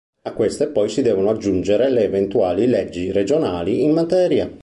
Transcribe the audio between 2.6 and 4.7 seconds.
leggi regionali in materia.